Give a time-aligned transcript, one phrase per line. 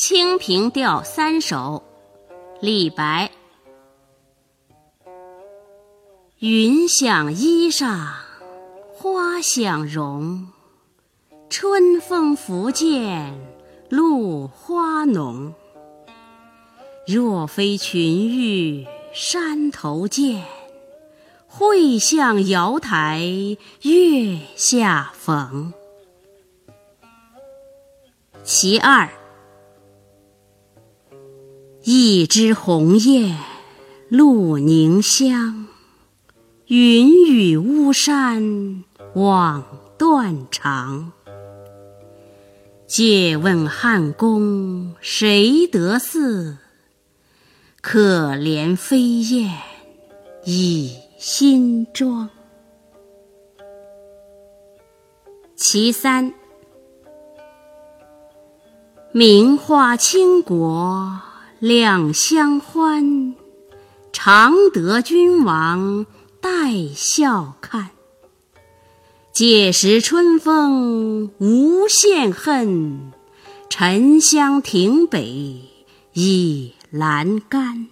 [0.02, 1.82] 《清平调三首》
[2.62, 3.30] 李白：
[6.38, 8.08] 云想衣裳
[8.94, 10.48] 花想容，
[11.50, 13.38] 春风拂槛
[13.90, 15.52] 露花浓。
[17.06, 20.42] 若非群玉山头见，
[21.46, 23.20] 会向瑶台
[23.82, 25.74] 月下逢。
[28.42, 29.06] 其二。
[31.92, 33.36] 一枝红艳
[34.08, 35.66] 露凝香，
[36.68, 38.84] 云雨巫山
[39.16, 39.64] 枉
[39.98, 41.10] 断肠。
[42.86, 46.58] 借问汉宫谁得似？
[47.80, 49.50] 可怜飞燕
[50.44, 52.30] 倚新妆。
[55.56, 56.32] 其三，
[59.10, 61.20] 名花倾国。
[61.60, 63.34] 两相欢，
[64.14, 66.06] 常得君王
[66.40, 66.48] 带
[66.94, 67.90] 笑看。
[69.30, 73.12] 解时春风无限恨，
[73.68, 75.60] 沉香亭北
[76.14, 77.88] 倚阑干。